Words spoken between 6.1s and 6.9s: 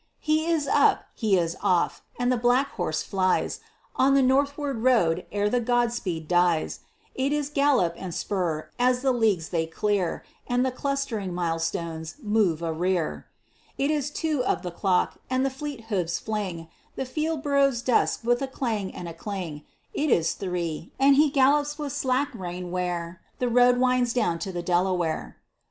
dies;